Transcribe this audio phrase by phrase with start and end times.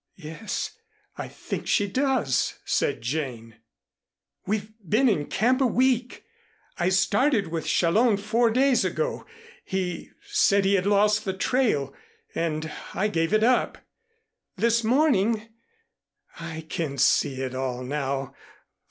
[0.17, 0.71] "Yes,
[1.15, 3.57] I think she does," said Jane.
[4.47, 6.25] "We've been in camp a week.
[6.79, 9.27] I started with Challón four days ago.
[9.63, 11.93] He said he had lost the trail,
[12.33, 13.77] and I gave it up.
[14.57, 15.47] This morning
[16.39, 18.33] I can see it all now.